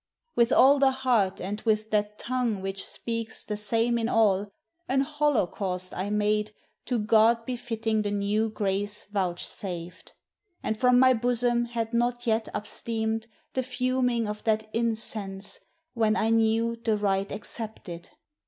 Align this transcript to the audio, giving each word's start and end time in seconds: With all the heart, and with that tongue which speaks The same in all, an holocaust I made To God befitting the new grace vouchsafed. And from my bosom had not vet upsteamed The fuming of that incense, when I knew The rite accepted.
With 0.35 0.51
all 0.51 0.79
the 0.79 0.89
heart, 0.89 1.39
and 1.39 1.61
with 1.61 1.91
that 1.91 2.17
tongue 2.17 2.59
which 2.63 2.83
speaks 2.87 3.43
The 3.43 3.55
same 3.55 3.99
in 3.99 4.09
all, 4.09 4.51
an 4.89 5.01
holocaust 5.01 5.93
I 5.95 6.09
made 6.09 6.55
To 6.85 6.97
God 6.97 7.45
befitting 7.45 8.01
the 8.01 8.09
new 8.09 8.49
grace 8.49 9.05
vouchsafed. 9.05 10.15
And 10.63 10.75
from 10.75 10.97
my 10.97 11.13
bosom 11.13 11.65
had 11.65 11.93
not 11.93 12.23
vet 12.23 12.45
upsteamed 12.45 13.27
The 13.53 13.61
fuming 13.61 14.27
of 14.27 14.43
that 14.45 14.71
incense, 14.73 15.59
when 15.93 16.15
I 16.15 16.31
knew 16.31 16.75
The 16.83 16.97
rite 16.97 17.31
accepted. 17.31 18.09